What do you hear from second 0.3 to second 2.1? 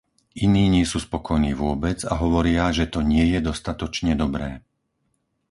Iní nie sú spokojní vôbec